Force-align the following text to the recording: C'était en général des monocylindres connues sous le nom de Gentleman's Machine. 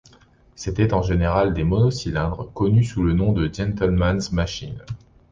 C'était 0.55 0.95
en 0.95 1.03
général 1.03 1.53
des 1.53 1.63
monocylindres 1.63 2.51
connues 2.53 2.85
sous 2.85 3.03
le 3.03 3.13
nom 3.13 3.33
de 3.33 3.47
Gentleman's 3.53 4.31
Machine. 4.31 4.83